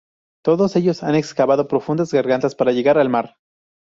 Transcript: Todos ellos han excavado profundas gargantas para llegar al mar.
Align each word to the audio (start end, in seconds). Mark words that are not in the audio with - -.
Todos 0.43 0.75
ellos 0.77 1.03
han 1.03 1.13
excavado 1.13 1.67
profundas 1.67 2.11
gargantas 2.11 2.55
para 2.55 2.71
llegar 2.71 2.97
al 2.97 3.09
mar. 3.09 3.37